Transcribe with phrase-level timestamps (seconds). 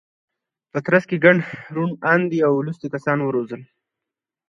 [0.71, 1.35] په ترڅ کې یې ګڼ
[1.75, 3.61] روڼ اندي او لوستي کسان وځورول.